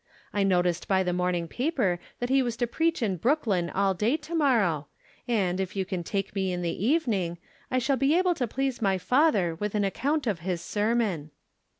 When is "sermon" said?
10.59-11.29